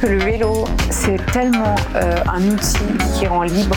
[0.00, 2.78] Que le vélo, c'est tellement euh, un outil
[3.18, 3.76] qui rend libre.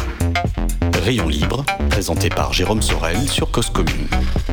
[1.03, 4.07] Rayon libre, présenté par Jérôme Sorel sur cause commune.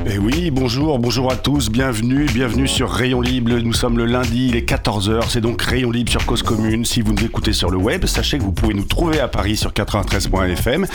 [0.05, 3.53] Eh oui, bonjour, bonjour à tous, bienvenue, bienvenue sur Rayon Libre.
[3.53, 6.85] Nous sommes le lundi, il est 14h, c'est donc Rayon Libre sur Cause Commune.
[6.85, 9.57] Si vous nous écoutez sur le web, sachez que vous pouvez nous trouver à Paris
[9.57, 10.87] sur 93.fm.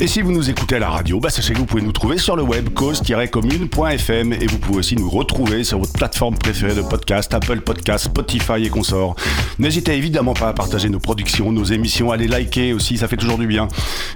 [0.00, 2.18] Et si vous nous écoutez à la radio, bah, sachez que vous pouvez nous trouver
[2.18, 4.32] sur le web cause-commune.fm.
[4.34, 8.64] Et vous pouvez aussi nous retrouver sur votre plateforme préférée de podcast, Apple Podcast, Spotify
[8.64, 9.14] et consorts.
[9.58, 13.16] N'hésitez évidemment pas à partager nos productions, nos émissions, à les liker aussi, ça fait
[13.16, 13.68] toujours du bien.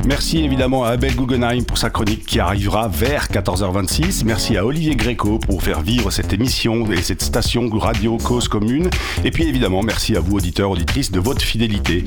[0.05, 4.25] Merci évidemment à Abel Guggenheim pour sa chronique qui arrivera vers 14h26.
[4.25, 8.89] Merci à Olivier Gréco pour faire vivre cette émission et cette station radio Cause Commune.
[9.25, 12.05] Et puis évidemment, merci à vous, auditeurs, auditrices, de votre fidélité.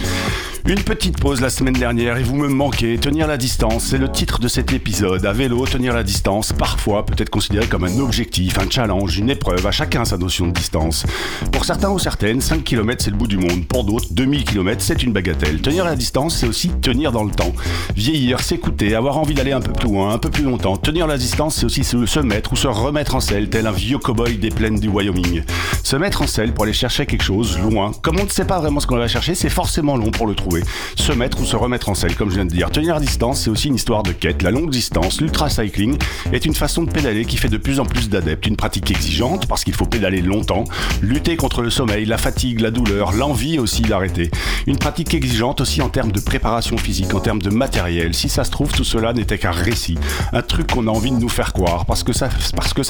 [0.66, 2.98] Une petite pause la semaine dernière et vous me manquez.
[2.98, 5.26] Tenir la distance, c'est le titre de cet épisode.
[5.26, 9.30] À vélo, tenir la distance, parfois peut être considéré comme un objectif, un challenge, une
[9.30, 9.66] épreuve.
[9.66, 11.06] À chacun sa notion de distance.
[11.54, 13.66] Pour certains ou certaines, 5 km c'est le bout du monde.
[13.66, 15.62] Pour d'autres, 2000 km c'est une bagatelle.
[15.62, 17.54] Tenir la distance, c'est aussi tenir dans le temps.
[17.96, 20.78] Vieillir, s'écouter, avoir envie d'aller un peu plus loin, un peu plus longtemps.
[20.78, 24.00] Tenir la distance, c'est aussi se, mettre ou se remettre en selle, tel un vieux
[24.00, 25.44] cow-boy des plaines du Wyoming.
[25.84, 27.92] Se mettre en selle pour aller chercher quelque chose loin.
[28.02, 30.34] Comme on ne sait pas vraiment ce qu'on va chercher, c'est forcément long pour le
[30.34, 30.64] trouver.
[30.96, 32.72] Se mettre ou se remettre en selle, comme je viens de dire.
[32.72, 34.42] Tenir la distance, c'est aussi une histoire de quête.
[34.42, 35.96] La longue distance, l'ultra-cycling,
[36.34, 38.48] est une façon de pédaler qui fait de plus en plus d'adeptes.
[38.48, 40.64] Une pratique exigeante, parce qu'il faut pédaler longtemps,
[41.04, 44.32] lutter contre le sommeil, la fatigue, la douleur, l'envie aussi d'arrêter.
[44.66, 48.16] Une pratique exigeante aussi en termes de préparation physique, en termes de matériel.
[48.16, 49.98] Si ça se trouve, tout cela n'était qu'un récit.
[50.34, 52.30] Un truc qu'on a envie de nous faire croire, parce que ça,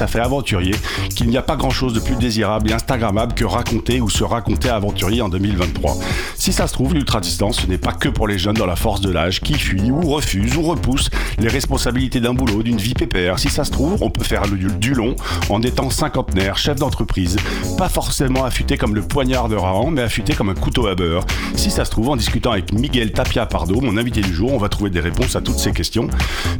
[0.08, 0.75] fait aventurier,
[1.16, 4.23] qu'il n'y a pas grand chose de plus désirable et instagrammable que raconter ou se
[4.23, 5.98] raconter aventurier en 2023.
[6.36, 9.02] Si ça se trouve, l'ultra-distance, ce n'est pas que pour les jeunes dans la force
[9.02, 11.09] de l'âge qui fuient ou refusent ou repoussent
[11.39, 13.39] les responsabilités d'un boulot, d'une vie pépère.
[13.39, 15.15] Si ça se trouve, on peut faire le, du long
[15.49, 17.37] en étant cinquantenaire, chef d'entreprise,
[17.77, 21.26] pas forcément affûté comme le poignard de Rahan, mais affûté comme un couteau à beurre.
[21.55, 24.58] Si ça se trouve, en discutant avec Miguel Tapia Pardo, mon invité du jour, on
[24.58, 26.09] va trouver des réponses à toutes ces questions.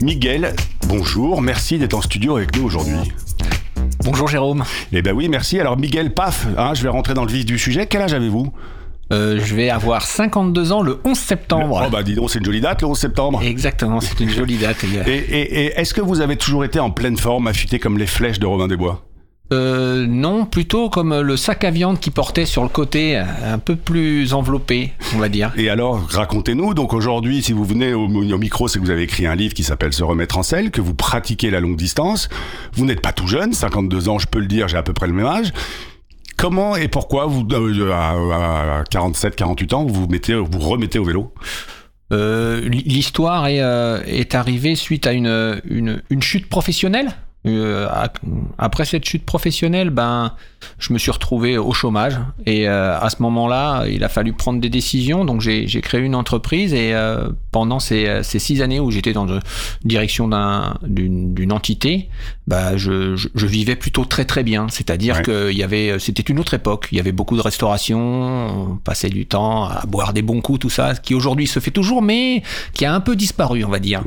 [0.02, 0.56] Miguel,
[0.88, 2.96] bonjour, merci d'être en studio avec nous aujourd'hui.
[4.06, 4.64] Bonjour Jérôme.
[4.94, 5.60] Eh ben oui, merci.
[5.60, 7.86] Alors Miguel, paf, hein, je vais rentrer dans le vif du sujet.
[7.88, 8.54] Quel âge avez-vous
[9.12, 11.84] Euh, je vais avoir 52 ans le 11 septembre.
[11.86, 13.42] Oh bah dis donc, c'est une jolie date, le 11 septembre.
[13.44, 14.78] Exactement, c'est une jolie date.
[15.06, 18.08] Et, et- et est-ce que vous avez toujours été en pleine forme, affûté comme les
[18.08, 19.04] flèches de Robin des Bois?
[19.54, 23.76] Euh, non, plutôt comme le sac à viande qui portait sur le côté, un peu
[23.76, 25.54] plus enveloppé, on va dire.
[25.56, 26.74] Et alors, racontez-nous.
[26.74, 29.54] Donc aujourd'hui, si vous venez au, au micro, c'est que vous avez écrit un livre
[29.54, 32.30] qui s'appelle Se remettre en selle, que vous pratiquez la longue distance.
[32.74, 35.08] Vous n'êtes pas tout jeune, 52 ans, je peux le dire, j'ai à peu près
[35.08, 35.54] le même âge.
[36.38, 41.04] Comment et pourquoi vous, euh, à, 47, 48 ans, vous vous mettez, vous remettez au
[41.04, 41.34] vélo?
[42.14, 47.10] Euh, L'histoire est, euh, est arrivée suite à une, une, une chute professionnelle?
[47.48, 47.88] Euh,
[48.58, 50.34] après cette chute professionnelle, ben,
[50.80, 54.60] je me suis retrouvé au chômage et euh, à ce moment-là, il a fallu prendre
[54.60, 55.24] des décisions.
[55.26, 59.14] Donc j'ai j'ai créé une entreprise et euh, pendant ces, ces six années où j'étais
[59.14, 59.40] dans la
[59.84, 62.10] direction d'un- d'une d'une entité,
[62.48, 64.68] bah, je, je, je vivais plutôt très très bien.
[64.70, 65.22] C'est-à-dire Ouais.
[65.24, 66.90] que il y avait, c'était une autre époque.
[66.92, 68.00] Il y avait beaucoup de restauration,
[68.74, 71.60] on passait du temps à boire des bons coups, tout ça, ce qui aujourd'hui se
[71.60, 72.44] fait toujours, mais
[72.74, 74.02] qui a un peu disparu, on va dire.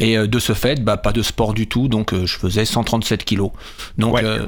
[0.00, 3.50] Et de ce fait, bah, pas de sport du tout, donc je faisais 137 kilos.
[3.98, 4.24] Donc Ouais.
[4.24, 4.46] euh,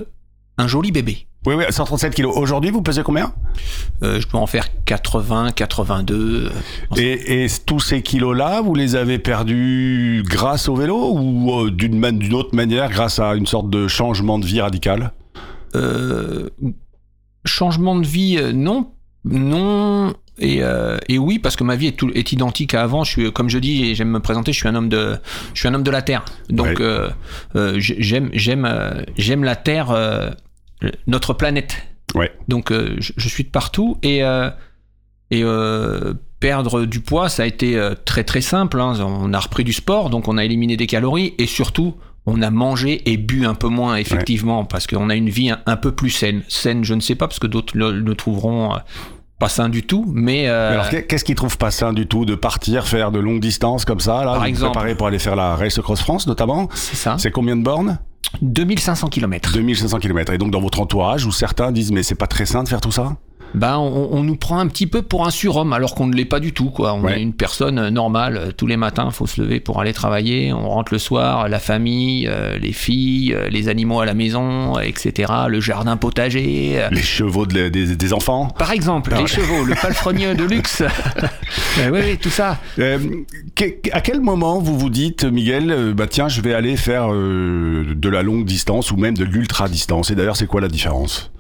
[0.59, 1.27] un joli bébé.
[1.47, 2.37] Oui, oui, 137 kilos.
[2.37, 3.33] Aujourd'hui, vous pesez combien?
[4.03, 6.51] Euh, je peux en faire 80, 82.
[6.97, 11.99] et, et tous ces kilos-là, vous les avez perdus grâce au vélo ou euh, d'une
[12.01, 15.13] man- autre manière, grâce à une sorte de changement de vie radical?
[15.77, 16.51] Euh,
[17.45, 18.91] changement de vie, euh, non,
[19.25, 20.15] non.
[20.39, 23.05] Et, euh, et oui, parce que ma vie est, tout- est identique à avant.
[23.05, 25.17] Je suis, comme je dis, et j'aime me présenter, je suis un homme de,
[25.55, 26.25] je suis un homme de la terre.
[26.51, 26.75] Donc, Ouais.
[26.81, 27.09] euh,
[27.57, 29.95] euh, j'ai- j'aime, j'aime, j'aime la terre,
[31.07, 31.77] notre planète.
[32.15, 32.33] Ouais.
[32.49, 34.21] Donc, je, je suis de partout et
[35.31, 35.43] et
[36.39, 38.81] perdre du poids, ça a été très très simple.
[38.81, 38.95] hein.
[39.01, 41.97] On a repris du sport, donc on a éliminé des calories et surtout
[42.27, 45.61] on a mangé et bu un peu moins effectivement parce qu'on a une vie un,
[45.67, 46.43] un peu plus saine.
[46.49, 48.75] Saine, je ne sais pas parce que d'autres le, le trouveront
[49.39, 52.07] pas sain du tout, mais, euh, Mais Alors, qu'est- qu'est-ce qu'ils trouvent pas sain du
[52.07, 54.73] tout de partir faire de longues distances comme ça, là, Par exemple.
[54.73, 57.17] préparer pour aller faire la Race Cross France, notamment c'est ça.
[57.19, 57.99] C'est combien de bornes?
[58.43, 59.53] 2500 km.
[59.53, 60.33] 2500 km.
[60.33, 62.81] Et donc, dans votre entourage, où certains disent, mais c'est pas très sain de faire
[62.81, 63.17] tout ça?
[63.55, 66.25] Ben on, on nous prend un petit peu pour un surhomme alors qu'on ne l'est
[66.25, 66.93] pas du tout quoi.
[66.95, 67.19] On Ouais.
[67.19, 68.37] est une personne normale.
[68.37, 70.53] Euh, Tous les matins, faut se lever pour aller travailler.
[70.53, 74.79] On rentre le soir, la famille, euh, les filles, euh, les animaux à la maison,
[74.79, 75.33] etc.
[75.49, 76.75] Le jardin potager.
[76.83, 78.49] euh, Les chevaux de- des, des enfants.
[78.59, 79.29] Par exemple, Ah les ouais.
[79.29, 80.83] chevaux, le palefrenier de luxe.
[81.79, 82.59] Euh, oui, oui, tout ça.
[82.79, 82.99] Euh,
[83.55, 87.13] que- à quel moment vous vous dites, Miguel, euh, bah tiens, je vais aller faire
[87.13, 90.11] euh, de la longue distance ou même de l'ultra distance?
[90.11, 91.31] Et d'ailleurs, c'est quoi la différence?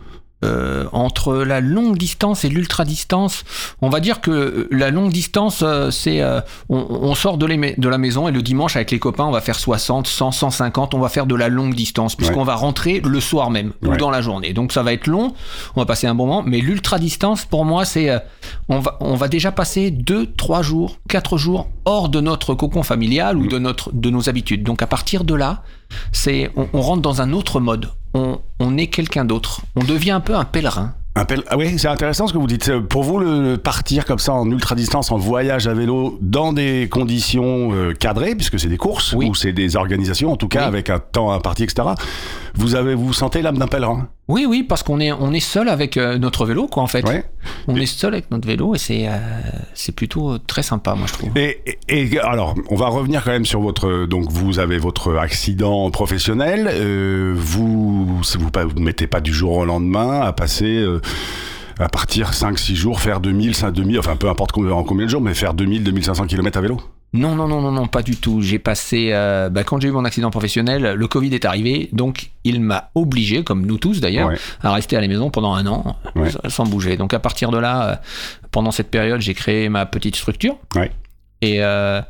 [0.44, 3.43] Euh, entre la longue distance et l'ultra distance,
[3.81, 7.47] on va dire que euh, la longue distance, euh, c'est euh, on, on sort de,
[7.47, 10.06] les ma- de la maison et le dimanche avec les copains, on va faire 60,
[10.06, 13.73] 100, 150, on va faire de la longue distance puisqu'on va rentrer le soir même
[13.83, 13.94] Ouais.
[13.94, 14.53] ou dans la journée.
[14.53, 15.33] Donc ça va être long,
[15.75, 18.19] on va passer un bon moment, mais l'ultra distance pour moi c'est euh,
[18.69, 22.83] on va on va déjà passer 2 3 jours, 4 jours hors de notre cocon
[22.83, 24.65] familial ou de notre de nos habitudes.
[24.65, 25.62] Donc à partir de là,
[26.12, 27.88] c'est on, on rentre dans un autre mode.
[28.16, 29.60] On, on est quelqu'un d'autre.
[29.76, 30.94] On devient un peu un pèlerin.
[31.18, 31.24] Ah
[31.56, 32.78] oui, c'est intéressant ce que vous dites.
[32.78, 36.88] Pour vous, le, partir comme ça en ultra distance, en voyage à vélo, dans des
[36.90, 39.26] conditions euh, cadrées, puisque c'est des courses Oui.
[39.30, 40.66] ou c'est des organisations, en tout cas Oui.
[40.66, 41.88] avec un temps imparti, etc.
[42.56, 44.08] Vous avez, vous sentez l'âme d'un pèlerin?
[44.29, 47.06] Oui, oui, parce qu'on est, on est seul avec euh, notre vélo, quoi, en fait.
[47.06, 47.25] Ouais.
[47.69, 49.12] On est seul avec notre vélo et c'est, euh,
[49.75, 51.31] c'est plutôt euh, très sympa, moi, je trouve.
[51.37, 54.06] Et, et- et alors, on va revenir quand même sur votre.
[54.06, 56.69] Donc, vous avez votre accident professionnel.
[56.73, 60.64] euh, vous, vous, pas- vous ne mettez pas du jour au lendemain à passer.
[60.76, 61.00] euh,
[61.79, 65.11] à partir 5-6 jours, faire 2000, 5, 2000, enfin peu importe combien- en combien de
[65.11, 66.81] jours, mais faire 2000, 2500 km à vélo?
[67.12, 68.43] Non, non, non, non, non, pas du tout.
[68.43, 72.31] J'ai passé, euh, bah, quand j'ai eu mon accident professionnel, le Covid est arrivé, donc
[72.44, 74.37] il m'a obligé, comme nous tous d'ailleurs, Ouais.
[74.62, 76.29] à rester à la maison pendant un an, Ouais.
[76.49, 76.97] sans- bouger.
[76.97, 77.97] Donc à partir de là, euh,
[78.50, 80.56] pendant cette période, j'ai créé ma petite structure.
[80.75, 80.91] Ouais.
[81.41, 82.03] Et euh,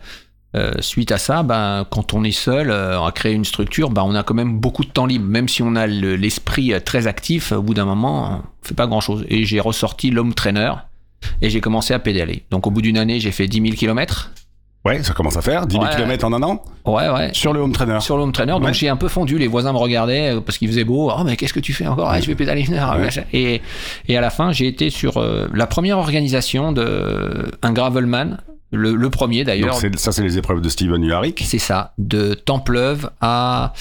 [0.56, 4.02] euh, suite à ça, ben, quand on est seul euh, à créer une structure, ben,
[4.02, 5.26] on a quand même beaucoup de temps libre.
[5.26, 8.74] Même si on a le- l'esprit euh, très actif, au bout d'un moment, on fait
[8.74, 9.24] pas grand-chose.
[9.28, 10.72] Et j'ai ressorti l'homme trainer
[11.42, 12.44] et j'ai commencé à pédaler.
[12.50, 14.32] Donc au bout d'une année, j'ai fait 10 000 km.
[14.86, 15.90] Ouais, ça commence à faire 10 000 Ouais.
[15.96, 17.30] km en un an Ouais, ouais.
[17.32, 17.98] sur le home trainer.
[18.00, 18.74] Sur le home trainer, donc Ouais.
[18.74, 19.36] j'ai un peu fondu.
[19.38, 21.10] Les voisins me regardaient euh, parce qu'il faisait beau.
[21.16, 22.08] Oh, mais qu'est-ce que tu fais encore?
[22.10, 22.96] Ah, Je vais pédaler une heure.
[23.32, 23.60] Et,
[24.08, 28.38] et à la fin, j'ai été sur euh, la première organisation de un gravelman,
[28.72, 29.74] le, le premier d'ailleurs.
[29.96, 31.42] ça, c'est les épreuves de Steven Uharic.
[31.46, 33.72] C'est ça, de Templeuve à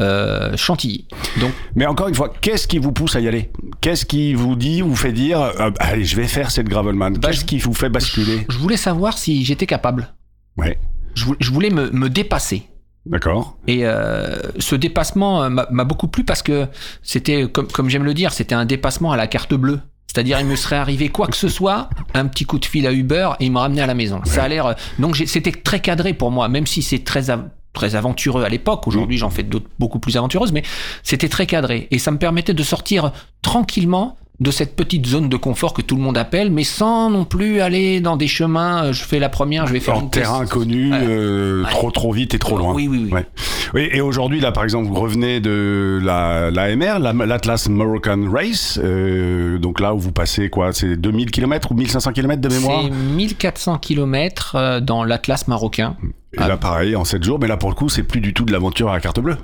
[0.00, 1.06] euh, Chantilly.
[1.40, 3.50] Donc Mais encore une fois, qu'est-ce qui vous pousse à y aller?
[3.80, 7.10] Qu'est-ce qui vous dit, vous fait dire, euh, allez, je vais faire cette Gravelman?
[7.14, 8.44] Bah, Qu'est-ce qui vous fait basculer?
[8.48, 10.08] je voulais savoir si j'étais capable.
[10.56, 10.78] Ouais,
[11.14, 12.62] Je voulais, je voulais me, me dépasser.
[13.06, 13.56] d'accord.
[13.66, 16.66] Et euh, ce dépassement euh, m'a beaucoup plu parce que
[17.02, 19.80] c'était, comme, comme j'aime le dire, c'était un dépassement à la carte bleue.
[20.06, 22.92] C'est-à-dire, il me serait arrivé quoi que ce soit, un petit coup de fil à
[22.92, 24.20] Uber et il me ramenait à la maison.
[24.24, 24.66] Ça a l'air.
[24.66, 28.48] euh, Donc, c'était très cadré pour moi, même si c'est très, av- très aventureux à
[28.48, 28.86] l'époque.
[28.86, 30.62] Aujourd'hui, j'en fais d'autres beaucoup plus aventureuses, mais
[31.02, 31.88] c'était très cadré.
[31.90, 33.10] Et ça me permettait de sortir
[33.42, 37.24] tranquillement de cette petite zone de confort que tout le monde appelle, mais sans non
[37.24, 38.86] plus aller dans des chemins.
[38.86, 41.70] euh, Je fais la première, je vais faire En une terrain inconnu, euh, Ouais.
[41.70, 42.74] trop trop vite et trop loin.
[42.74, 43.12] Oui, oui, oui.
[43.12, 43.26] Ouais.
[43.74, 48.78] Oui, et aujourd'hui, là, par exemple, vous revenez de la, l'AMR, la- l'Atlas Moroccan Race,
[48.82, 52.82] euh, donc là où vous passez quoi C'est 2000 km ou 1500 km de mémoire?
[52.84, 55.96] C'est 1400 km euh, dans l'Atlas marocain.
[56.32, 58.44] Et là, pareil, en 7 jours, mais là, pour le coup, c'est plus du tout
[58.44, 59.36] de l'aventure à la carte bleue?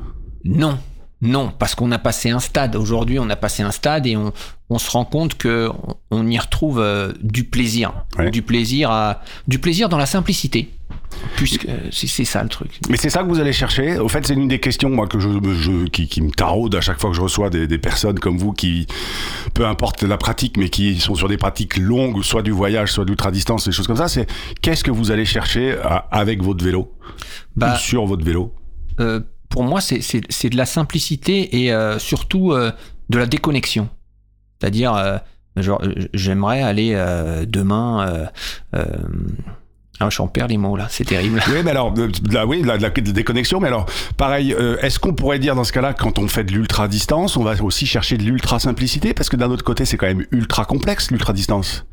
[0.45, 0.77] Non,
[1.23, 2.77] non, parce qu'on a passé un stade.
[2.77, 4.33] Aujourd'hui, on a passé un stade et on,
[4.71, 5.69] on se rend compte que
[6.11, 8.31] on, y retrouve euh, du plaisir, Ouais.
[8.31, 10.71] du plaisir à, du plaisir dans la simplicité.
[11.37, 12.81] Puisque euh, c'est ça le truc.
[12.89, 13.99] Mais c'est ça que vous allez chercher.
[13.99, 16.81] Au fait, c'est une des questions moi que je, je- qui, qui me taraude à
[16.81, 18.87] chaque fois que je reçois des, des personnes comme vous qui,
[19.55, 23.05] peu importe la pratique, mais qui sont sur des pratiques longues, soit du voyage, soit
[23.05, 24.09] d'ultra distance, des choses comme ça.
[24.09, 24.27] C'est
[24.63, 26.93] qu'est-ce que vous allez chercher à- avec votre vélo?
[27.57, 28.55] Bah, ou sur votre vélo?
[29.01, 32.73] euh, pour moi, c'est- de la simplicité et euh, surtout euh,
[33.11, 33.89] de la déconnexion.
[34.61, 35.19] C'est-à-dire, euh,
[36.15, 38.29] j'aimerais aller euh, demain.
[40.03, 41.43] ah, je en perds les mots là, c'est terrible.
[41.49, 43.85] Oui, mais alors, de, la, oui, de la, de la déconnexion, mais alors,
[44.17, 47.37] pareil, euh, est-ce qu'on pourrait dire dans ce cas-là, quand on fait de l'ultra distance,
[47.37, 50.25] on va aussi chercher de l'ultra simplicité Parce que d'un autre côté, c'est quand même
[50.31, 51.85] ultra complexe, l'ultra distance.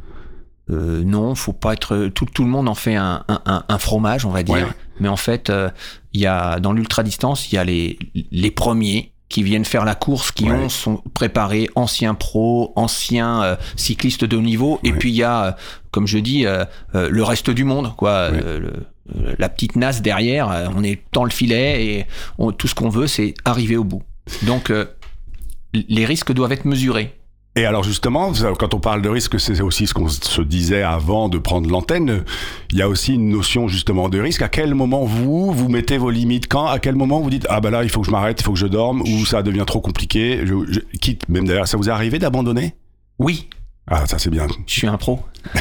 [0.70, 2.08] Euh, non, faut pas être.
[2.14, 4.56] Tout, tout le monde en fait un, un- un- un fromage, on va dire.
[4.56, 4.66] Ouais.
[5.00, 5.70] Mais en fait, euh,
[6.18, 8.00] il y a dans l'ultra distance, il y a les
[8.32, 10.52] les premiers qui viennent faire la course, qui Ouais.
[10.56, 14.80] ont sont préparés, anciens pros, anciens euh, cyclistes de haut niveau.
[14.84, 15.52] Et puis il y a, euh,
[15.92, 18.30] comme je dis, euh, le reste du monde, quoi.
[18.32, 18.42] Ouais.
[18.60, 18.86] Le-
[19.40, 22.06] la petite nasse derrière, on est dans le filet et
[22.38, 24.02] on- tout ce qu'on veut, c'est arriver au bout.
[24.44, 24.72] Donc
[25.74, 27.17] les risques doivent être mesurés.
[27.58, 31.28] Et alors justement, quand on parle de risque, c'est aussi ce qu'on se disait avant
[31.28, 32.24] de prendre l'antenne.
[32.72, 34.44] Il y a aussi une notion justement de risque.
[34.44, 36.68] À quel moment vous, vous mettez vos limites Quand?
[36.68, 38.54] À quel moment vous dites ah bah là il faut que je m'arrête, il faut
[38.54, 40.42] que je dorme, ou ça devient trop compliqué.
[40.46, 41.28] Je, je- quitte?
[41.30, 42.76] Même d'ailleurs, ça vous est arrivé d'abandonner?
[43.18, 43.50] Oui,
[43.88, 44.46] Ah, ça c'est bien.
[44.68, 45.20] Je suis un pro.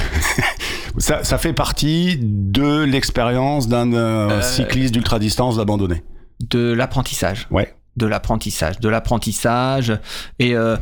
[0.98, 6.02] Ça, ça fait partie de l'expérience d'un euh, Euh, cycliste d'ultra-distance d'abandonner.
[6.48, 7.46] De l'apprentissage.
[7.50, 7.74] Ouais.
[7.96, 9.98] De l'apprentissage, de l'apprentissage.
[10.38, 10.76] Et euh,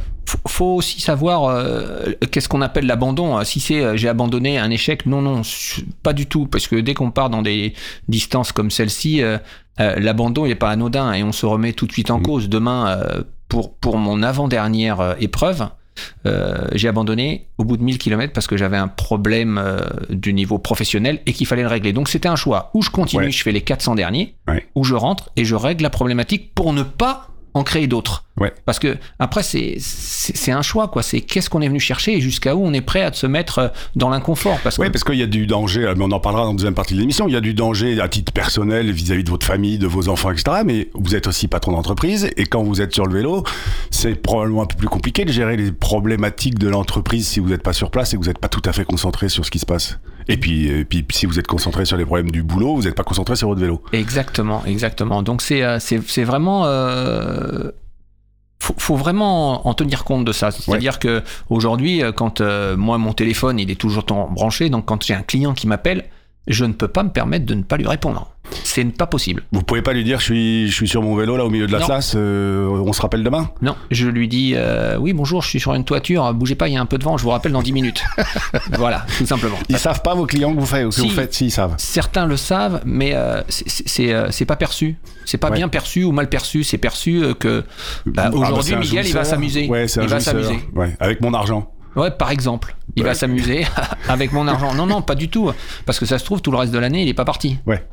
[0.49, 3.43] faut, aussi savoir euh, qu'est-ce qu'on appelle l'abandon.
[3.45, 5.43] Si c'est euh, j'ai abandonné un échec, non, non,
[6.03, 7.75] pas du tout, parce que dès qu'on part dans des
[8.09, 9.39] distances comme celle-ci, euh,
[9.81, 12.25] euh, l'abandon n'est pas anodin et on se remet tout de suite en Mhm.
[12.25, 12.49] cause.
[12.49, 15.69] Demain, euh, pour pour mon avant-dernière euh, épreuve.
[16.27, 20.33] Euh, j'ai abandonné au bout de 1000 km parce que j'avais un problème euh, du
[20.33, 21.93] niveau professionnel et qu'il fallait le régler.
[21.93, 22.71] Donc c'était un choix.
[22.75, 23.31] Ou je continue, Ouais.
[23.31, 24.67] je fais les 400 derniers, Ouais.
[24.75, 28.25] ou je rentre et je règle la problématique pour ne pas en créer d'autres.
[28.41, 28.53] Ouais.
[28.65, 31.03] Parce que après c'est c'est c'est un choix quoi.
[31.05, 33.59] C'est qu'est-ce qu'on est venu chercher et jusqu'à où on est prêt à se mettre
[33.59, 34.59] euh, dans l'inconfort.
[34.65, 36.51] Parce que Oui, parce qu'il y a du danger, euh, mais on en parlera dans
[36.51, 39.31] la deuxième partie de l'émission, il y a du danger à titre personnel vis-à-vis de
[39.31, 40.63] votre famille, de vos enfants, etc.
[40.67, 43.45] Mais vous êtes aussi patron d'entreprise, et quand vous êtes sur le vélo,
[43.91, 47.63] c'est probablement un peu plus compliqué de gérer les problématiques de l'entreprise si vous n'êtes
[47.63, 49.61] pas sur place et que vous n'êtes pas tout à fait concentré sur ce qui
[49.61, 49.99] se passe.
[50.29, 52.95] Et puis, euh, puis si vous êtes concentré sur les problèmes du boulot, vous n'êtes
[52.95, 53.83] pas concentré sur votre vélo.
[53.93, 55.23] Exactement, exactement.
[55.23, 57.71] Donc c'est euh, c'est c'est vraiment euh,
[58.59, 60.51] faut, faut vraiment en tenir compte de ça.
[60.51, 65.05] C'est-à-dire que aujourd'hui, euh, quand euh, moi mon téléphone il est toujours branché, donc quand
[65.05, 66.05] j'ai un client qui m'appelle,
[66.47, 68.34] je ne peux pas me permettre de ne pas lui répondre.
[68.75, 69.45] C'est pas possible.
[69.53, 71.69] Vous pouvez pas lui dire je suis, je suis sur mon vélo là au milieu
[71.69, 71.79] de Non.
[71.79, 73.49] l'Atlas, euh, on se rappelle demain?
[73.63, 76.75] Non, je lui dis euh, oui bonjour, je suis sur une toiture, bougez pas, il
[76.75, 78.03] y a un peu de vent, je vous rappelle dans 10 minutes.
[78.77, 79.57] voilà, tout simplement.
[79.69, 81.03] Ils savent pas vos clients que vous faites, que Si.
[81.03, 81.75] vous faites, si ils savent.
[81.79, 84.99] Certains le savent, mais euh, c'est- euh, pas perçu.
[85.25, 85.57] C'est pas Ouais.
[85.57, 86.65] bien perçu ou mal perçu.
[86.65, 87.63] C'est perçu que
[88.07, 89.69] bah, Ah, bah, aujourd'hui Miguel il va s'amuser.
[89.69, 90.59] Ouais, il va s'amuser.
[90.75, 91.71] Ouais, avec mon argent.
[91.97, 93.11] Ouais, par exemple, il Ouais.
[93.11, 93.65] va s'amuser
[94.09, 94.75] avec mon argent.
[94.75, 95.53] Non, non, pas du tout,
[95.87, 97.59] parce que ça se trouve tout le reste de l'année il est pas parti.
[97.67, 97.87] Ouais.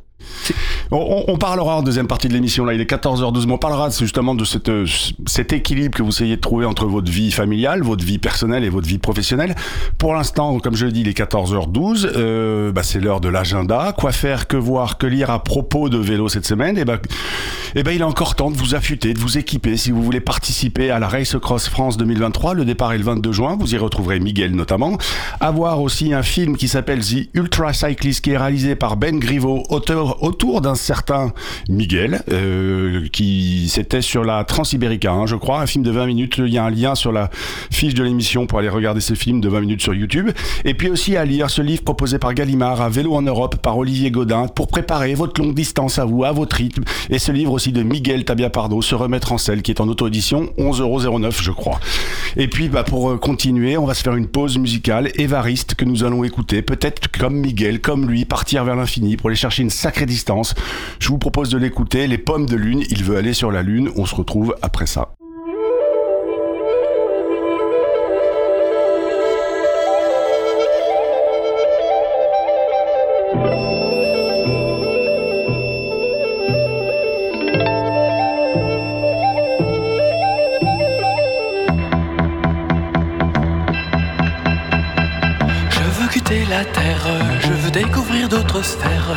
[0.93, 4.35] On, parlera en deuxième partie de l'émission, là, il est 14h12, mais on parlera justement
[4.35, 4.85] de euh,
[5.25, 8.69] cet équilibre que vous essayez de trouver entre votre vie familiale, votre vie personnelle et
[8.69, 9.55] votre vie professionnelle.
[9.97, 13.93] Pour l'instant, comme je le dis, il est 14h12, euh, bah, c'est l'heure de l'agenda.
[13.97, 16.77] Quoi faire, que voir, que lire à propos de vélo cette semaine?
[16.77, 16.99] Et ben,
[17.75, 20.19] eh ben, il est encore temps de vous affûter, de vous équiper si vous voulez
[20.19, 22.53] participer à la Race Cross France 2023.
[22.53, 24.97] Le départ est le 22 juin, vous y retrouverez Miguel notamment.
[25.39, 29.19] À voir aussi un film qui s'appelle The Ultra Cyclist qui est réalisé par Ben
[29.19, 31.33] Griveaux, auteur autour d'un certain
[31.69, 36.35] Miguel, euh, qui c'était sur la Transibérica, hein, je crois, un film de 20 minutes.
[36.37, 37.29] Il y a un lien sur la
[37.71, 40.29] fiche de l'émission pour aller regarder ce film de 20 minutes sur YouTube.
[40.65, 43.77] Et puis aussi à lire ce livre proposé par Gallimard, à vélo en Europe, par
[43.77, 46.83] Olivier Godin, pour préparer votre longue distance à vous, à votre rythme.
[47.09, 49.87] Et ce livre aussi de Miguel Tabia Pardo, Se remettre en selle, qui est en
[49.87, 51.79] auto-édition, 11,09€, je crois.
[52.37, 55.85] Et puis, bah, pour euh, continuer, on va se faire une pause musicale, Évariste, que
[55.85, 59.69] nous allons écouter, peut-être comme Miguel, comme lui, partir vers l'infini pour aller chercher une
[59.69, 60.55] sacrée distance.
[60.99, 63.89] Je vous propose de l'écouter, Les Pommes de Lune, il veut aller sur la Lune,
[63.95, 65.09] on se retrouve après ça.
[86.49, 87.07] La terre,
[87.61, 89.15] je veux découvrir d'autres sphères,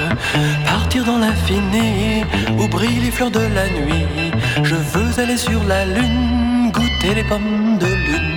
[0.67, 2.25] partir dans l'infini
[2.59, 4.33] où brillent les fleurs de la nuit.
[4.63, 8.34] Je veux aller sur la lune, goûter les pommes de lune.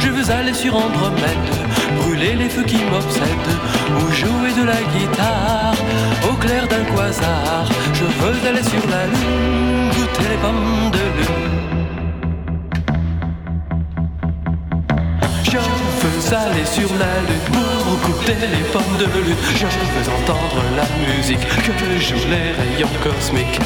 [0.00, 1.50] Je veux aller sur Andromède,
[1.98, 3.56] brûler les feux qui m'obsèdent,
[3.98, 5.74] ou jouer de la guitare
[6.28, 7.66] au clair d'un quasar.
[7.92, 11.56] Je veux aller sur la lune, goûter les pommes de lune.
[15.44, 19.36] Je veux aller sur la lune pour goûter les pommes de lune.
[19.54, 23.60] Je veux entendre la musique que jouent les rayons cosmiques.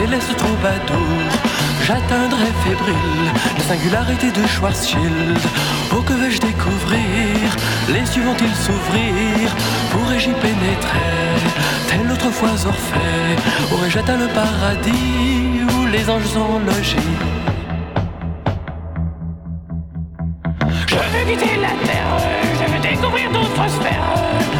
[0.00, 1.28] Céleste troubadour
[1.86, 5.40] J'atteindrai fébrile la singularité de Schwarzschild.
[5.92, 7.36] Oh que vais-je découvrir
[7.88, 9.48] Les yeux vont-ils s'ouvrir
[9.90, 11.16] Pourrais-je y pénétrer
[11.88, 13.36] Telle autrefois Orphée.
[13.72, 17.10] Aurais-je atteint le paradis Où les anges sont logés
[20.86, 22.16] Je veux quitter la terre,
[22.58, 24.59] je veux découvrir d'autres sphères.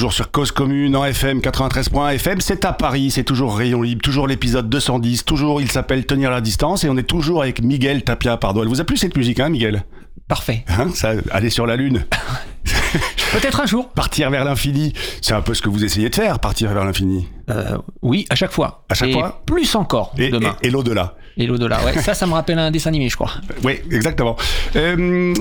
[0.00, 2.40] Toujours sur Cause Commune en FM 93.1 FM.
[2.40, 6.40] C'est à Paris, c'est toujours Rayon Libre, toujours l'épisode 210, toujours il s'appelle Tenir la
[6.40, 8.62] distance et on est toujours avec Miguel Tapia Pardo.
[8.62, 9.84] Elle vous a plu cette musique, hein, Miguel?
[10.26, 10.64] Parfait.
[10.68, 12.06] Hein, ça, aller sur la lune.
[13.34, 13.90] Peut-être un jour.
[13.90, 17.28] Partir vers l'infini, c'est un peu ce que vous essayez de faire, partir vers l'infini.
[17.50, 18.84] Euh, oui, à chaque fois.
[18.88, 19.42] À chaque Et fois?
[19.44, 20.56] Plus encore Et, demain.
[20.62, 21.14] et- et l'au-delà.
[21.36, 21.82] Et, l'au-delà.
[21.84, 21.98] Ouais.
[21.98, 23.32] ça, ça me rappelle un dessin animé, je crois.
[23.64, 24.36] Oui, exactement.
[24.76, 24.96] Euh,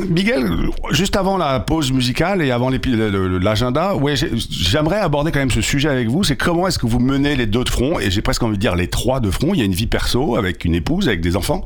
[0.10, 0.50] Miguel,
[0.91, 5.62] juste avant la pause musicale et avant l'agenda, ouais, j'ai- j'aimerais aborder quand même ce
[5.62, 6.24] sujet avec vous.
[6.24, 8.00] C'est comment est-ce que vous menez les deux de front?
[8.00, 9.53] Et j'ai presque envie de dire les trois de front.
[9.53, 11.63] Il y a une vie perso avec une épouse, avec des enfants.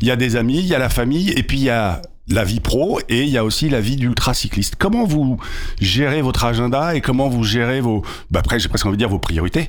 [0.00, 2.02] Il y a des amis, il y a la famille et puis il y a
[2.28, 4.74] la vie pro et il y a aussi la vie d'ultracycliste.
[4.78, 5.38] Comment vous
[5.80, 9.08] gérez votre agenda et comment vous gérez vos, bah après j'ai presque envie de dire
[9.08, 9.68] vos priorités?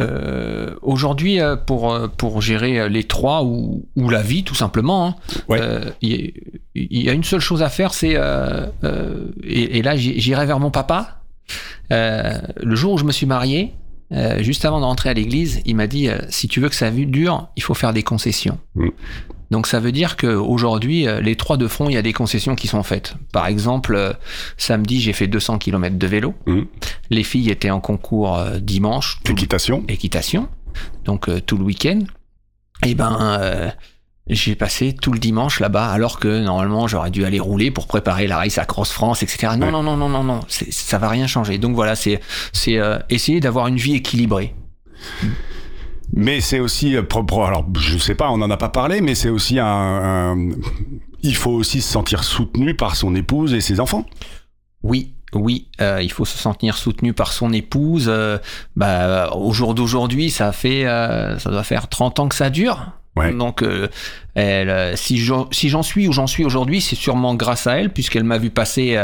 [0.00, 4.54] Euh, Aujourd'hui, euh, pour, euh, pour gérer euh, les trois ou, ou la vie, tout
[4.56, 5.14] simplement, hein,
[5.48, 5.58] Ouais.
[5.60, 6.30] euh, il y, a-
[6.74, 8.14] il y a une seule chose à faire, c'est.
[8.16, 11.20] euh, euh, et, et là, j'irai vers mon papa.
[11.92, 13.74] Euh, le jour où je me suis marié,
[14.12, 16.74] euh, juste avant de rentrer à l'église, il m'a dit euh, si tu veux que
[16.74, 18.58] ça dure, il faut faire des concessions.
[18.74, 18.88] Mm.
[19.50, 22.66] Donc ça veut dire qu'aujourd'hui, les trois de front, il y a des concessions qui
[22.66, 23.14] sont faites.
[23.32, 24.12] Par exemple, euh,
[24.56, 26.34] samedi, j'ai fait 200 km de vélo.
[26.46, 26.62] Mm.
[27.10, 29.18] Les filles étaient en concours euh, dimanche.
[29.28, 29.84] Équitation.
[29.88, 30.48] équitation,
[31.04, 32.00] donc euh, tout le week-end.
[32.84, 33.70] Et ben, euh,
[34.26, 38.26] j'ai passé tout le dimanche là-bas, alors que normalement j'aurais dû aller rouler pour préparer
[38.26, 39.52] la race à Cross France, etc.
[39.58, 39.72] Non, Ouais.
[39.72, 41.58] non, non, non, non, non, ça va rien changer.
[41.58, 42.20] Donc voilà, c'est
[42.52, 44.54] c'est euh, essayer d'avoir une vie équilibrée.
[46.16, 49.00] Mais c'est aussi, euh, pro- pro- alors je sais pas, on n'en a pas parlé,
[49.00, 50.48] mais c'est aussi un, un-
[51.22, 54.04] Il faut aussi se sentir soutenu par son épouse et ses enfants.
[54.82, 58.06] Oui, oui, euh, il faut se sentir soutenu par son épouse.
[58.08, 58.38] euh,
[58.76, 62.92] bah, au jour d'aujourd'hui, ça fait, euh, ça doit faire 30 ans que ça dure.
[63.16, 63.32] Ouais.
[63.32, 63.64] Donc,
[64.34, 67.90] elle, si j'en si j'en suis où j'en suis aujourd'hui, c'est sûrement grâce à elle,
[67.92, 69.02] puisqu'elle m'a vu passer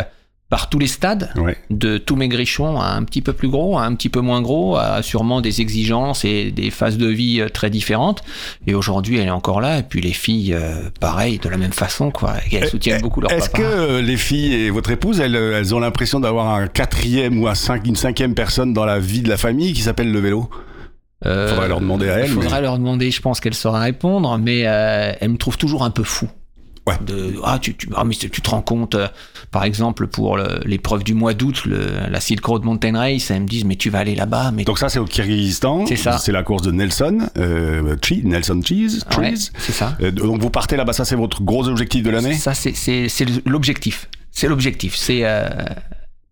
[0.51, 1.57] par tous les stades, Ouais.
[1.71, 4.43] de tous mes grichons à un petit peu plus gros, à un petit peu moins
[4.43, 8.23] gros, à sûrement des exigences et des phases de vie euh, très différentes.
[8.67, 9.79] Et aujourd'hui, elle est encore là.
[9.79, 12.35] Et puis les filles, euh, pareil, de la même façon, quoi.
[12.51, 15.57] Et Elles soutiennent beaucoup leur Est-ce que euh, les filles et votre épouse, elles, euh,
[15.59, 19.23] elles ont l'impression d'avoir un quatrième ou un cinq, une cinquième personne dans la vie
[19.23, 20.51] de la famille qui s'appelle le vélo?
[21.27, 23.81] Euh, Faudrait leur demander à elles, Il faudrait mais- leur demander, je pense qu'elle saura
[23.81, 26.29] répondre, mais euh, elle me trouve toujours un peu fou.
[26.87, 26.95] Ouais.
[27.07, 29.07] De, ah, tu, tu, ah, mais tu te rends compte, euh,
[29.51, 33.65] par exemple, pour l'épreuve du mois d'août, la Silk Road Mountain Race, elles me disent,
[33.65, 35.87] mais tu vas aller là-bas, mais Donc ça, c'est au Kyrgyzstan.
[35.87, 36.19] C'est ça.
[36.19, 39.01] C'est la course de Nelson, euh, Nelson Cheese.
[39.19, 39.97] Ouais, c'est ça.
[40.03, 42.35] Euh, donc vous partez là-bas, ça c'est votre gros objectif de l'année?
[42.35, 42.75] Ça, c'est-
[43.47, 44.09] l'objectif.
[44.33, 44.97] C'est l'objectif.
[44.97, 45.49] C'est euh,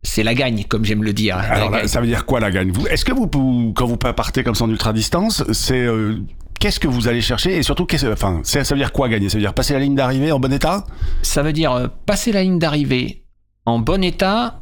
[0.03, 1.37] c'est la gagne, comme j'aime le dire.
[1.37, 2.71] Alors là, ça veut dire quoi la gagne?
[2.71, 3.27] Vous- Est-ce que vous,
[3.75, 5.87] quand vous partez comme ça en ultra distance, c'est
[6.59, 9.29] qu'est-ce que vous allez chercher et surtout qu'est-ce, enfin, ça veut dire quoi gagner?
[9.29, 10.85] Ça veut dire passer la ligne d'arrivée en bon état?
[11.23, 13.25] Ça veut dire euh, passer la ligne d'arrivée
[13.67, 14.61] en bon état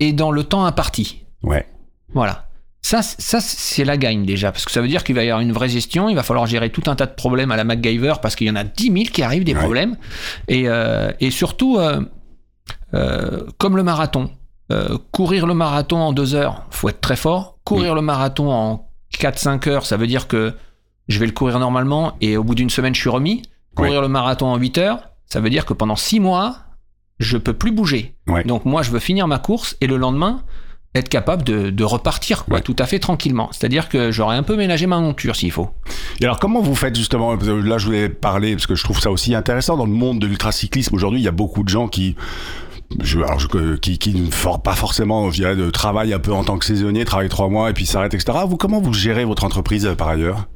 [0.00, 1.24] et dans le temps imparti.
[1.42, 1.66] Ouais.
[2.12, 2.48] Voilà.
[2.82, 5.40] Ça, ça c'est la gagne déjà, parce que ça veut dire qu'il va y avoir
[5.40, 8.14] une vraie gestion, il va falloir gérer tout un tas de problèmes à la MacGyver,
[8.22, 9.60] parce qu'il y en a 10 000 qui arrivent, des Ouais.
[9.60, 9.96] problèmes.
[10.46, 12.00] Et, euh, et surtout, euh,
[13.58, 14.30] comme le marathon,
[15.12, 17.58] courir le marathon en deux heures, faut être très fort.
[17.64, 20.54] Courir le marathon en 4-5 heures, ça veut dire que
[21.08, 23.42] je vais le courir normalement, et au bout d'une semaine, je suis remis.
[23.74, 26.56] Courir le marathon en 8 heures, ça veut dire que pendant 6 mois,
[27.18, 28.14] je peux plus bouger.
[28.26, 28.42] Ouais.
[28.44, 30.42] Donc moi, je veux finir ma course, et le lendemain,
[30.94, 32.62] être capable de, de repartir quoi, Ouais.
[32.62, 33.50] tout à fait tranquillement.
[33.52, 35.68] C'est-à-dire que j'aurais un peu ménagé ma monture s'il faut.
[36.20, 38.98] Et alors comment vous faites justement que Là, je voulais parler parce que je trouve
[38.98, 41.20] ça aussi intéressant dans le monde de l'ultracyclisme aujourd'hui.
[41.20, 42.16] Il y a beaucoup de gens qui
[43.02, 46.44] je, alors je- qui, qui ne font pas forcément dirais, de travail un peu en
[46.44, 48.38] tant que saisonnier, travaillent trois mois et puis s'arrêtent, etc.
[48.48, 50.46] Vous, comment vous gérez votre entreprise euh, par ailleurs?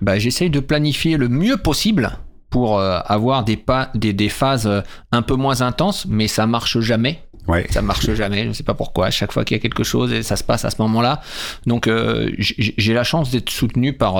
[0.00, 2.18] Bah, J'essaye de planifier le mieux possible
[2.50, 4.80] pour euh, avoir des, pas, des, des phases euh,
[5.12, 7.22] un peu moins intenses, mais ça marche jamais.
[7.48, 7.66] Ouais.
[7.70, 9.06] Ça marche jamais, je ne sais pas pourquoi.
[9.06, 11.20] À chaque fois qu'il y a quelque chose, et ça se passe à ce moment-là.
[11.66, 14.16] Donc euh, j'ai la chance d'être soutenu par,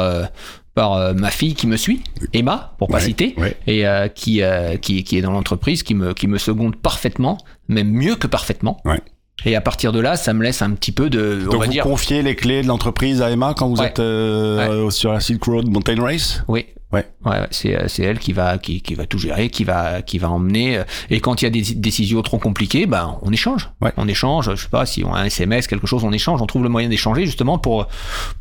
[0.76, 3.56] par euh, ma fille qui me suit, Emma, pour pas Ouais, citer, ouais.
[3.66, 7.38] et euh, qui, euh, qui, qui est dans l'entreprise, qui me, qui me seconde parfaitement,
[7.68, 8.80] même mieux que parfaitement.
[8.84, 9.00] Ouais.
[9.44, 11.66] Et à partir de là, ça me laisse un petit peu de, on Donc va
[11.66, 13.86] vous dire, confiez les clés de l'entreprise à Emma quand vous Ouais.
[13.88, 16.66] êtes euh, sur la Silk Road Mountain Race Oui.
[16.92, 17.04] Ouais.
[17.24, 20.18] Ouais, c'est, euh, c'est elle qui va, qui, qui va tout gérer, qui va, qui
[20.18, 20.78] va emmener.
[20.78, 23.70] euh, Et quand il y a des décisions trop compliquées, ben, on échange.
[23.96, 26.46] On échange, je sais pas, si on a un SMS, quelque chose, on échange, on
[26.46, 27.88] trouve le moyen d'échanger justement pour,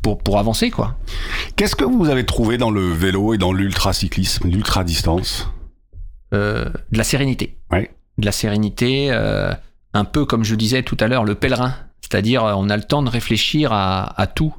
[0.00, 0.96] pour, pour avancer, quoi.
[1.56, 5.50] Qu'est-ce que vous avez trouvé dans le vélo et dans l'ultracyclisme, l'ultra-distance?
[6.32, 7.56] Euh, de la sérénité.
[7.72, 7.90] Ouais.
[8.18, 9.52] De la sérénité, euh,
[9.96, 11.74] un peu comme je disais tout à l'heure, le pèlerin.
[12.00, 14.54] C'est-à-dire, euh, on a le temps de réfléchir à, à tout.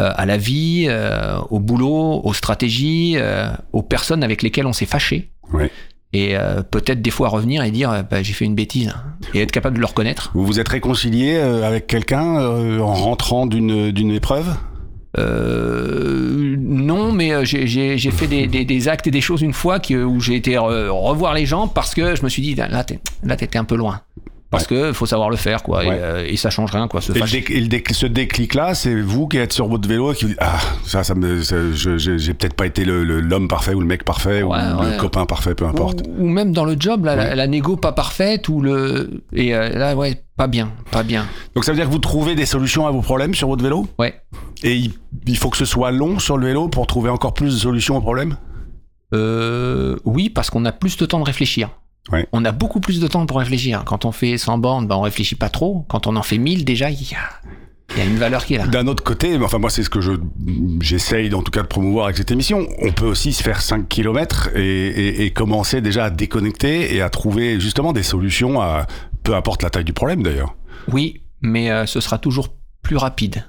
[0.00, 4.72] Euh, à la vie, euh, au boulot, aux stratégies, euh, aux personnes avec lesquelles on
[4.72, 5.30] s'est fâché.
[5.52, 5.70] Ouais.
[6.12, 6.34] et
[6.72, 8.92] peut-être des fois revenir et dire bah, j'ai fait une bêtise
[9.32, 10.30] et être capable de le reconnaître.
[10.34, 12.24] Vous vous êtes réconcilié avec quelqu'un
[12.80, 14.48] en rentrant d'une épreuve?
[15.18, 19.96] Euh, non, mais j'ai- fait des, des- des actes et des choses une fois qui,
[19.96, 23.64] où j'ai été revoir les gens parce que je me suis dit là t'étais un
[23.64, 24.00] peu loin.
[24.50, 25.96] Parce que faut savoir le faire quoi Ouais.
[25.96, 27.00] et, euh, et ça change rien quoi.
[27.00, 27.20] Se Et, le
[27.68, 30.58] le ce déclic-là, c'est vous qui êtes sur votre vélo et qui vous dites Ah,
[30.84, 34.58] ça, ça me, j'ai peut-être pas été l'homme parfait ou le mec parfait ou Ouais,
[34.60, 34.96] le ouais.
[34.96, 36.02] copain parfait, peu importe.
[36.18, 39.54] Ou, ou même dans le job, là, la, la négo pas parfaite ou le et
[39.54, 41.26] euh, là ouais pas bien, pas bien.
[41.54, 43.86] Donc ça veut dire que vous trouvez des solutions à vos problèmes sur votre vélo
[43.98, 44.20] Ouais.
[44.64, 44.94] Et il,
[45.26, 47.96] il faut que ce soit long sur le vélo pour trouver encore plus de solutions
[47.96, 48.36] aux problèmes?
[49.14, 51.70] Euh, oui, parce qu'on a plus de temps de réfléchir.
[52.12, 52.26] Ouais.
[52.32, 53.82] On a beaucoup plus de temps pour réfléchir.
[53.84, 55.84] Quand on fait 100 bornes, ben on réfléchit pas trop.
[55.88, 57.50] Quand on en fait 1000, déjà, il y a,
[57.92, 58.66] il y a une valeur qui est là.
[58.66, 60.12] D'un autre côté, enfin moi c'est ce que je
[60.80, 63.88] j'essaye en tout cas de promouvoir avec cette émission, on peut aussi se faire 5
[63.88, 68.86] km et, et- et commencer déjà à déconnecter et à trouver justement des solutions à
[69.22, 70.54] peu importe la taille du problème d'ailleurs.
[70.92, 72.48] Oui, mais euh, ce sera toujours
[72.82, 73.44] plus rapide.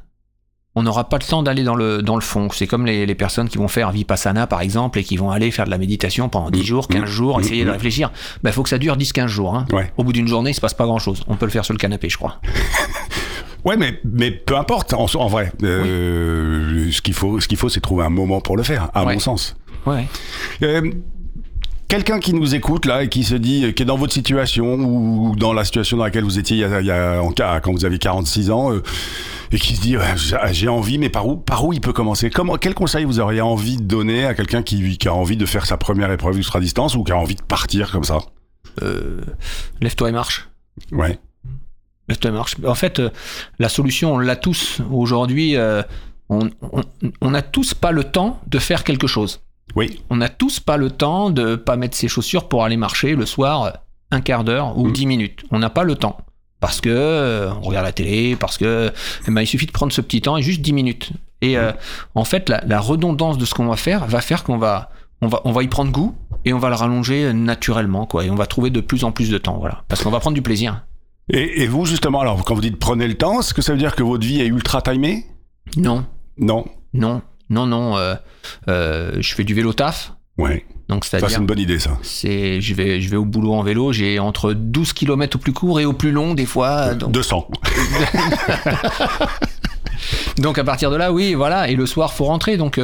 [0.74, 2.48] On n'aura pas le temps d'aller dans le, dans le fond.
[2.54, 5.52] C'est comme les, les personnes qui vont faire Vipassana, par exemple, et qui vont aller
[5.52, 8.10] faire de la méditation pendant 10 jours, 15 jours, mmh, essayer de réfléchir.
[8.46, 9.54] Il faut que ça dure 10-15 jours.
[9.56, 9.66] hein.
[9.74, 9.92] Ouais.
[9.98, 11.24] Au bout d'une journée, il se passe pas grand-chose.
[11.28, 12.40] On peut le faire sur le canapé, je crois.
[13.64, 15.52] Ouais, mais, mais peu importe, en, en vrai.
[15.62, 19.06] Euh, Ce qu'il faut, ce qu'il faut, c'est trouver un moment pour le faire, à
[19.06, 19.14] Ouais.
[19.14, 19.56] mon sens.
[19.86, 20.08] Ouais.
[20.64, 20.90] Euh,
[21.92, 25.36] Quelqu'un qui nous écoute là et qui se dit, qui est dans votre situation ou
[25.36, 27.60] dans la situation dans laquelle vous étiez il y a, il y a- en cas
[27.60, 28.82] quand vous avez 46 ans euh,
[29.52, 30.06] et qui se dit ouais,
[30.54, 32.30] j'ai- envie mais par où par où il peut commencer?
[32.30, 35.46] Comment quel conseil vous auriez envie de donner à quelqu'un qui, qui a envie de
[35.46, 38.20] faire sa première épreuve ultra distance ou qui a envie de partir comme ça?
[38.82, 39.20] Euh,
[39.82, 40.48] Lève-toi et marche.
[40.94, 41.20] Ouais.
[42.08, 42.56] Lève-toi et marche.
[42.66, 43.10] En fait, euh,
[43.60, 44.80] la solution, on l'a tous.
[44.94, 45.84] Aujourd'hui, euh,
[46.30, 46.84] on on-
[47.20, 49.42] on n'a tous pas le temps de faire quelque chose.
[49.76, 50.02] Oui.
[50.10, 53.26] On n'a tous pas le temps de pas mettre ses chaussures pour aller marcher le
[53.26, 53.70] soir euh,
[54.12, 54.92] un quart d'heure ou Mm.
[54.92, 55.44] dix minutes.
[55.52, 56.18] On n'a pas le temps.
[56.60, 58.92] Parce que euh, on regarde la télé, parce que
[59.28, 61.12] eh ben, il suffit de prendre ce petit temps et juste 10 minutes.
[61.42, 61.72] Et euh,
[62.14, 64.92] en fait, la, la redondance de ce qu'on va faire va faire qu'on va,
[65.24, 66.14] on va, on va y prendre goût
[66.46, 68.26] et on va le rallonger naturellement, quoi.
[68.26, 69.84] Et on va trouver de plus en plus de temps, voilà.
[69.88, 70.84] Parce qu'on va prendre du plaisir.
[71.30, 73.80] Et, et vous justement alors quand vous dites prenez le temps, est-ce que ça veut
[73.80, 75.26] dire que votre vie est ultra timée?
[75.78, 76.06] Non,
[76.38, 76.66] Non.
[76.94, 77.98] non, non, non.
[77.98, 78.16] euh,
[78.70, 80.14] euh, je fais du vélo taf.
[80.38, 80.66] Ouais.
[80.90, 81.92] Donc, Ça c'est c'est-à-dire, une bonne idée ça.
[82.02, 83.94] c'est, je vais, je vais au boulot en vélo.
[83.94, 86.96] J'ai entre 12 km au plus court et au plus long, des fois.
[86.96, 87.48] Donc, 200.
[90.38, 91.70] donc, à partir de là, oui, voilà.
[91.70, 92.58] Et le soir, faut rentrer.
[92.58, 92.80] Donc,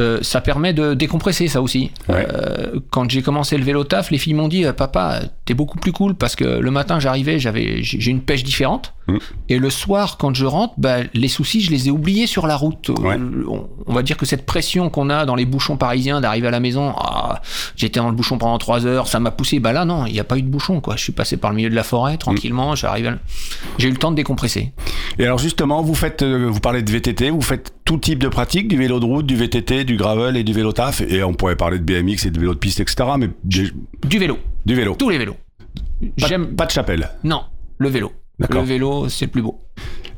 [0.00, 1.90] euh, ça permet de décompresser, ça aussi.
[2.08, 2.26] Ouais.
[2.32, 5.92] Euh, quand j'ai commencé le vélo taf, les filles m'ont dit, papa, t'es beaucoup plus
[5.92, 8.94] cool parce que le matin, j'arrivais, j'avais, j'ai une pêche différente.
[9.06, 9.16] Mm.
[9.48, 12.56] Et le soir, quand je rentre, bah, les soucis, je les ai oubliés sur la
[12.56, 12.90] route.
[13.00, 13.16] Ouais.
[13.16, 16.48] Euh, On, on va dire que cette pression qu'on a dans les bouchons parisiens d'arriver
[16.48, 17.40] à la maison, ah,
[17.76, 19.58] j'étais dans le bouchon pendant trois heures, ça m'a poussé.
[19.60, 20.96] Bah là, non, il n'y a pas eu de bouchon, quoi.
[20.96, 23.14] Je suis passé par le milieu de la forêt tranquillement, j'arrive, à...
[23.78, 24.72] j'ai eu le temps de décompresser.
[25.18, 28.28] Et alors justement, vous faites, euh, vous parlez de VTT, vous faites tout type de
[28.28, 31.00] pratique, du vélo de route, du VTT, du gravel et du vélo taf.
[31.00, 32.96] Et on pourrait parler de BMX et de vélo de piste, etc.
[33.18, 33.72] Mais du,
[34.18, 34.94] vélo, du vélo.
[34.94, 35.36] tous les vélos.
[36.18, 36.54] J'aime.
[36.54, 37.08] pas de chapelle.
[37.24, 37.44] Non,
[37.78, 38.12] le vélo.
[38.38, 39.62] Le vélo, c'est le plus beau.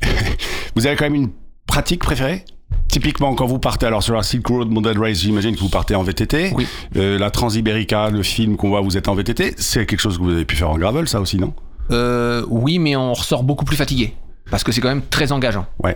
[0.75, 1.29] Vous avez quand même une
[1.65, 2.43] pratique préférée?
[2.89, 5.95] Typiquement, quand vous partez alors sur la Silk Road Model Race, j'imagine que vous partez
[5.95, 6.51] en VTT.
[6.53, 6.67] Oui.
[6.97, 9.53] Euh, la Transiberica, le film qu'on voit, vous êtes en VTT.
[9.55, 11.53] C'est quelque chose que vous avez pu faire en gravel, ça aussi, non?
[11.91, 14.13] Euh, oui, mais on ressort beaucoup plus fatigué.
[14.49, 15.65] Parce que c'est quand même très engageant.
[15.81, 15.95] Ouais.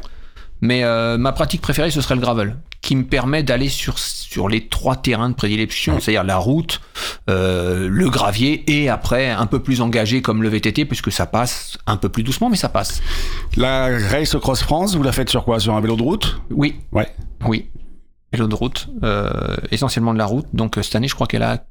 [0.65, 4.49] Mais euh, ma pratique préférée, ce serait le gravel, qui me permet d'aller sur, sur
[4.49, 6.81] les trois terrains de prédilection, c'est-à-dire la route,
[7.29, 11.77] euh, le gravier, et après un peu plus engagé comme le VTT, puisque ça passe
[11.85, 13.01] un peu plus doucement, mais ça passe.
[13.57, 15.59] La Race Cross France, vous la faites sur quoi?
[15.59, 16.41] Sur un vélo de route?
[16.51, 17.07] Oui, Ouais.
[17.45, 17.69] oui.
[18.33, 20.47] Vélo de route, euh, essentiellement de la route.
[20.53, 21.63] Donc cette année, je crois qu'elle a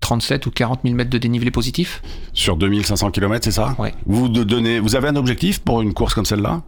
[0.00, 2.02] 37 ou 40 000 mètres de dénivelé positif.
[2.32, 3.74] Sur 2500 km, c'est ça?
[3.78, 3.94] Ouais.
[4.06, 6.62] Vous donnez, vous avez un objectif pour une course comme celle-là?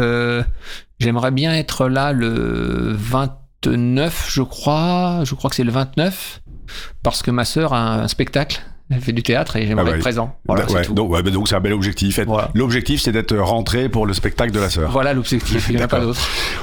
[0.00, 0.42] Euh,
[1.00, 5.22] J'aimerais bien être là le 29, je crois.
[5.24, 6.42] Je crois que c'est le 29.
[7.02, 8.60] Parce que ma sœur a un spectacle.
[8.92, 10.36] Elle fait du théâtre et j'aimerais Ah bah, être présent.
[10.46, 10.94] Voilà, c'est ouais, tout.
[10.94, 12.18] donc, ouais, bah donc c'est un bel objectif.
[12.26, 12.50] Voilà.
[12.54, 14.90] L'objectif, c'est d'être rentré pour le spectacle de la sœur.
[14.90, 15.68] Voilà l'objectif.
[15.68, 16.20] Il n'y en a pas d'autre.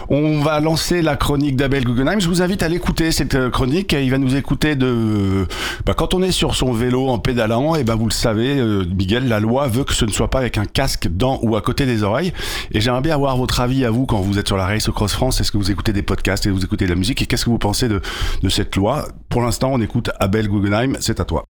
[0.09, 2.19] On va lancer la chronique d'Abel Guggenheim.
[2.19, 3.93] Je vous invite à l'écouter cette euh, chronique.
[3.93, 5.47] Il va nous écouter de
[5.85, 7.75] bah, quand on est sur son vélo en pédalant.
[7.75, 10.39] Et ben vous le savez, euh, Miguel, la loi veut que ce ne soit pas
[10.39, 12.33] avec un casque dans ou à côté des oreilles.
[12.73, 15.13] Et j'aimerais bien avoir votre avis à vous quand vous êtes sur la Race Cross
[15.13, 15.39] France.
[15.39, 17.21] Est-ce que vous écoutez des podcasts et vous écoutez de la musique?
[17.21, 18.01] Et qu'est-ce que vous pensez de,
[18.43, 19.07] de cette loi?
[19.29, 20.97] Pour l'instant, on écoute Abel Guggenheim.
[20.99, 21.45] C'est à toi.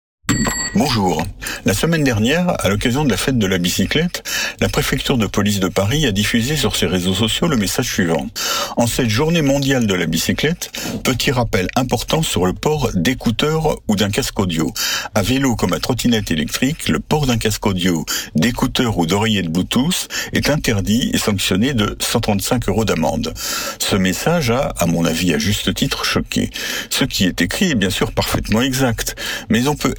[0.73, 1.23] Bonjour.
[1.65, 4.23] La semaine dernière, à l'occasion de la fête de la bicyclette,
[4.59, 8.27] la préfecture de police de Paris a diffusé sur ses réseaux sociaux le message suivant.
[8.75, 10.71] En cette journée mondiale de la bicyclette,
[11.03, 14.73] petit rappel important sur le port d'écouteurs ou d'un casque audio.
[15.13, 19.49] À vélo comme à trottinette électrique, le port d'un casque audio, d'écouteurs ou d'oreiller de
[19.49, 23.33] Bluetooth est interdit et sanctionné de 135 euros d'amende.
[23.79, 26.49] Ce message a, à mon avis à juste titre, choqué.
[26.89, 29.15] Ce qui est écrit est bien sûr parfaitement exact,
[29.49, 29.93] mais on peut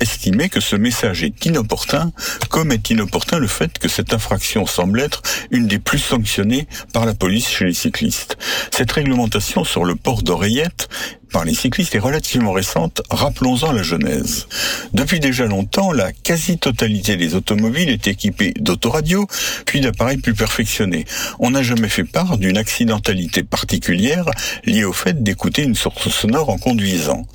[0.51, 2.11] que ce message est inopportun,
[2.49, 7.07] comme est inopportun le fait que cette infraction semble être une des plus sanctionnées par
[7.07, 8.37] la police chez les cyclistes.
[8.71, 10.89] Cette réglementation sur le port d'oreillettes
[11.33, 14.47] par les cyclistes est relativement récente, rappelons-en la genèse.
[14.93, 19.27] Depuis déjà longtemps, la quasi-totalité des automobiles est équipée d'autoradios,
[19.65, 21.05] puis d'appareils plus perfectionnés.
[21.39, 24.27] On n'a jamais fait part d'une accidentalité particulière
[24.65, 27.27] liée au fait d'écouter une source sonore en conduisant.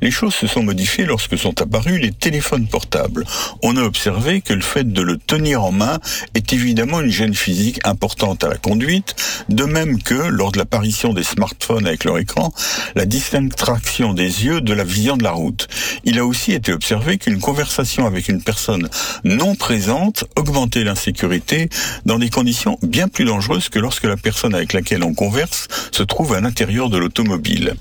[0.00, 3.24] Les choses se sont modifiées lorsque sont apparus les téléphones portables.
[3.62, 5.98] On a observé que le fait de le tenir en main
[6.34, 9.14] est évidemment une gêne physique importante à la conduite,
[9.48, 12.52] de même que, lors de l'apparition des smartphones avec leur écran,
[12.94, 13.06] la
[13.48, 15.68] traction des yeux de la vision de la route.
[16.04, 18.88] Il a aussi été observé qu'une conversation avec une personne
[19.24, 21.68] non présente augmentait l'insécurité
[22.06, 26.02] dans des conditions bien plus dangereuses que lorsque la personne avec laquelle on converse se
[26.02, 27.74] trouve à l'intérieur de l'automobile.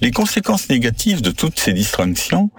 [0.00, 2.50] Les conséquences négatives de toutes ces distractions,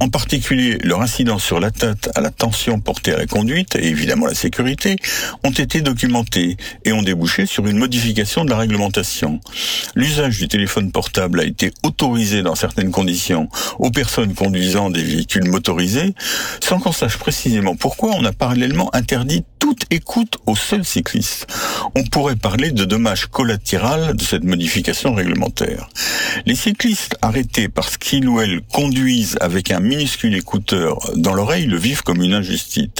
[0.00, 3.86] en particulier leur incidence sur la tête à la tension portée à la conduite et
[3.86, 4.96] évidemment la sécurité,
[5.44, 9.40] ont été documentées et ont débouché sur une modification de la réglementation.
[9.94, 15.48] L'usage du téléphone portable a été autorisé dans certaines conditions aux personnes conduisant des véhicules
[15.48, 16.14] motorisés,
[16.60, 21.46] sans qu'on sache précisément pourquoi on a parallèlement interdit toute écoute aux seuls cyclistes.
[21.94, 25.88] On pourrait parler de dommages collatéraux de cette modification réglementaire.
[26.44, 31.78] Les cyclistes arrêtés parce qu'ils ou elles conduisent avec un minuscule écouteur dans l'oreille le
[31.78, 32.90] vivent comme une injustice.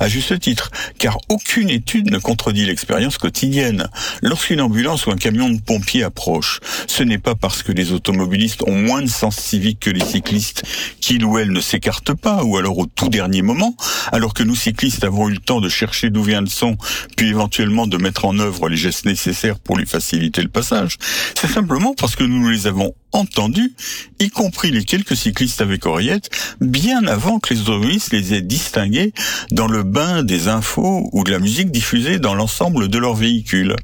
[0.00, 3.88] À juste titre, car aucune étude ne contredit l'expérience quotidienne.
[4.22, 8.62] Lorsqu'une ambulance ou un camion de pompiers approche, ce n'est pas parce que les automobilistes
[8.62, 10.62] ont moins de sens civique que les cyclistes
[11.00, 13.76] qu'ils ou elles ne s'écartent pas, ou alors au tout dernier moment,
[14.12, 16.76] alors que nous cyclistes avons eu le temps de chercher d'où vient le son,
[17.16, 20.98] puis éventuellement de mettre en œuvre les gestes nécessaires pour lui faciliter le passage.
[21.38, 23.74] C'est simplement parce que nous les avons entendus,
[24.18, 26.30] y compris les quelques cyclistes avec oreillettes,
[26.60, 29.12] bien avant que les automobilistes les aient distingués
[29.52, 33.76] dans le bain des infos ou de la musique diffusée dans l'ensemble de leur véhicule.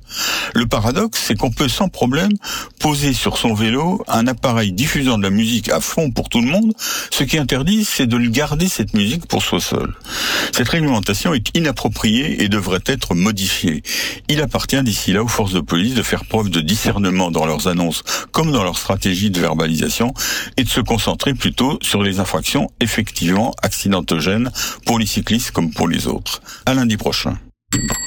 [0.55, 2.33] Le paradoxe, c'est qu'on peut sans problème
[2.81, 6.49] poser sur son vélo un appareil diffusant de la musique à fond pour tout le
[6.49, 6.73] monde,
[7.11, 9.95] ce qui interdit, c'est de le garder cette musique pour soi seul.
[10.53, 13.83] Cette réglementation est inappropriée et devrait être modifiée.
[14.29, 17.69] Il appartient d'ici là aux forces de police de faire preuve de discernement dans leurs
[17.69, 20.15] annonces comme dans leur stratégie de verbalisation
[20.57, 24.51] et de se concentrer plutôt sur les infractions effectivement accidentogènes
[24.87, 26.40] pour les cyclistes comme pour les autres.
[26.66, 27.37] À lundi prochain.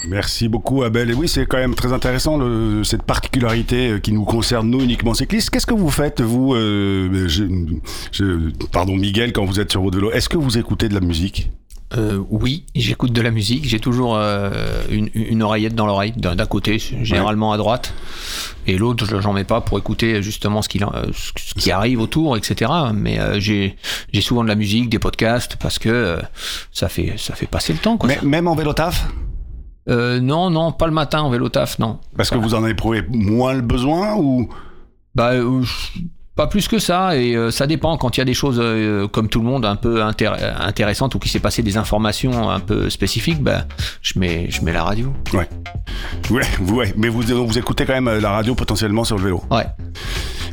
[0.08, 1.10] Merci beaucoup Abel.
[1.10, 2.40] Et oui, c'est quand même très intéressant
[2.84, 5.50] cette particularité euh, qui nous concerne nous uniquement cyclistes.
[5.50, 7.30] Qu'est-ce que vous faites vous, euh,
[8.72, 11.50] pardon Miguel, quand vous êtes sur votre vélo Est-ce que vous écoutez de la musique?
[11.96, 13.68] Euh, oui, j'écoute de la musique.
[13.68, 14.52] J'ai toujours euh,
[14.90, 17.94] une, une, oreillette dans l'oreille, d'un côté, généralement à droite,
[18.66, 22.38] et l'autre, je j'en mets pas pour écouter justement ce qui, ce qui arrive autour,
[22.38, 22.72] etc.
[22.94, 23.76] Mais euh, j'ai
[24.22, 26.18] souvent de la musique, des podcasts, parce que euh,
[26.72, 27.98] ça fait ça fait passer le temps.
[27.98, 29.08] Quoi, Mais, même en vélo taf?
[29.90, 32.00] Euh, non, non, pas le matin en vélo taf, non.
[32.16, 34.50] Parce que vous en avez éprouvé moins le besoin ou?
[35.14, 35.34] Bah,
[36.36, 37.98] pas plus que ça, et euh, ça dépend.
[37.98, 41.20] Quand il y a des choses, euh, comme tout le monde, un peu intéressantes ou
[41.20, 43.66] qui s'est passé des informations un peu spécifiques, bah,
[44.02, 45.14] je, mets, je mets la radio.
[45.34, 45.48] Ouais.
[46.32, 46.94] Ouais, ouais.
[46.98, 49.44] mais vous, vous écoutez quand même la radio potentiellement sur le vélo.
[49.52, 49.66] Ouais.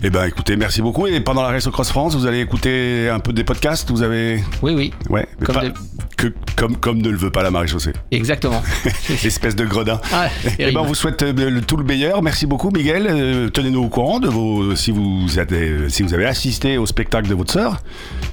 [0.02, 1.06] Eh ben, écoutez, merci beaucoup.
[1.06, 4.42] Et pendant la Race Cross France, vous allez écouter un peu des podcasts Vous avez.
[4.62, 4.94] Oui, oui.
[5.10, 5.26] Ouais.
[5.44, 5.72] Comme, pas- des-
[6.16, 7.92] que, comme, comme ne le veut pas la maréchaussée.
[8.10, 8.62] Exactement.
[9.24, 10.00] Espèce de gredin.
[10.12, 12.22] Ah, Eh ben, on vous souhaite euh, le, tout le meilleur.
[12.22, 13.06] Merci beaucoup, Miguel.
[13.10, 16.86] Euh, Tenez-nous au courant de vos, si vous, êtes, euh, si vous avez assisté au
[16.86, 17.82] spectacle de votre sœur,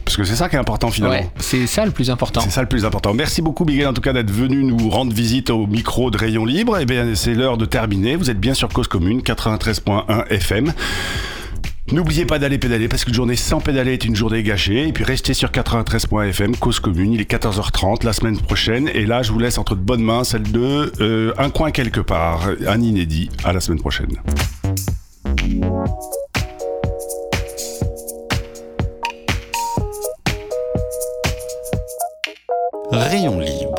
[0.05, 1.17] parce que c'est ça qui est important finalement.
[1.17, 2.39] Ouais, c'est ça le plus important.
[2.41, 3.13] C'est ça le plus important.
[3.13, 6.45] Merci beaucoup, Miguel, en tout cas, d'être venu nous rendre visite au micro de Rayon
[6.45, 6.77] Libre.
[6.79, 8.15] Eh bien, c'est l'heure de terminer.
[8.15, 10.71] Vous êtes bien sur Cause Commune, 93.1 FM.
[11.93, 14.89] N'oubliez pas d'aller pédaler parce qu'une journée sans pédaler est une journée gâchée.
[14.89, 17.13] Et puis restez sur 93.fm, cause commune.
[17.13, 18.89] Il est 14h30 la semaine prochaine.
[18.93, 22.01] Et là, je vous laisse entre de bonnes mains celle de euh, Un coin quelque
[22.01, 23.29] part, un inédit.
[23.45, 24.17] À la semaine prochaine.
[32.91, 33.76] Rayon libre